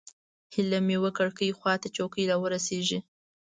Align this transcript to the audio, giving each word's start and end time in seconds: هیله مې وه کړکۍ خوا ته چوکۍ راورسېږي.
هیله 0.53 0.79
مې 0.87 0.97
وه 1.01 1.11
کړکۍ 1.17 1.49
خوا 1.57 1.73
ته 1.81 1.87
چوکۍ 1.95 2.23
راورسېږي. 2.31 2.99